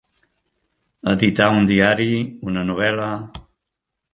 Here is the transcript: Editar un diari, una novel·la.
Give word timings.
Editar 1.11 1.49
un 1.57 1.69
diari, 1.73 2.09
una 2.53 2.65
novel·la. 2.71 3.11